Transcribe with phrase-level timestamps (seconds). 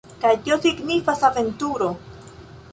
[0.21, 1.91] Kaj tio signifas aventuro!